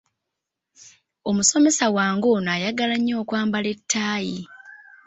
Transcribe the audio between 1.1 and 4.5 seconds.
Omusomesa wange ono ayagala nnyo okwambala ettaayi.